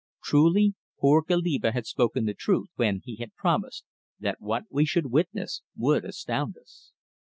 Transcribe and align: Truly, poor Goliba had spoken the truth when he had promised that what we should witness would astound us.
Truly, 0.23 0.73
poor 0.99 1.21
Goliba 1.21 1.73
had 1.73 1.85
spoken 1.85 2.25
the 2.25 2.33
truth 2.33 2.69
when 2.75 3.01
he 3.03 3.17
had 3.17 3.35
promised 3.35 3.85
that 4.19 4.41
what 4.41 4.63
we 4.71 4.83
should 4.83 5.11
witness 5.11 5.61
would 5.77 6.05
astound 6.05 6.57
us. 6.57 6.91